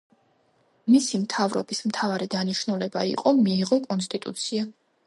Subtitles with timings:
[0.93, 4.69] მისი მთავრობის მთავარი დანიშნულება იყი მიეღო კონსტიტუცია.